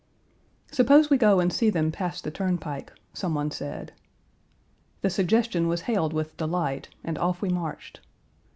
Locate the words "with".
6.11-6.35